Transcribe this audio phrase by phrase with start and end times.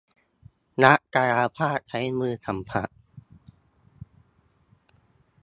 [0.83, 2.89] นักกายภาพใช้มือสัมผัส